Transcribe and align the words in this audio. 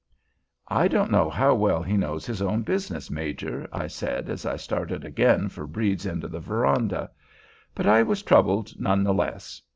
"I 0.67 0.87
don't 0.87 1.11
know 1.11 1.29
how 1.29 1.53
well 1.53 1.83
he 1.83 1.95
knows 1.95 2.25
his 2.25 2.41
own 2.41 2.63
business, 2.63 3.11
Major," 3.11 3.67
I 3.71 3.85
said 3.85 4.29
as 4.29 4.47
I 4.47 4.55
started 4.57 5.05
again 5.05 5.47
for 5.47 5.67
Brede's 5.67 6.07
end 6.07 6.23
of 6.23 6.31
the 6.31 6.39
veranda. 6.39 7.11
But 7.75 7.85
I 7.85 8.01
was 8.01 8.23
troubled 8.23 8.79
none 8.79 9.03
the 9.03 9.13
less. 9.13 9.61